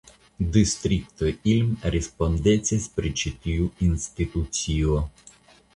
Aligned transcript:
Distrikto 0.53 1.29
Ilm 1.51 1.69
respondecis 1.97 2.89
pri 2.97 3.15
ĉi 3.23 3.37
tiu 3.45 3.69
institucio. 3.91 5.03